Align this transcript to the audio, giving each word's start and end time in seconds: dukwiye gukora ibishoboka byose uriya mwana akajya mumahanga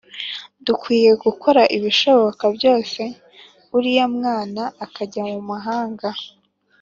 dukwiye 0.65 1.11
gukora 1.23 1.61
ibishoboka 1.77 2.43
byose 2.55 3.01
uriya 3.75 4.05
mwana 4.15 4.63
akajya 4.85 5.23
mumahanga 5.31 6.07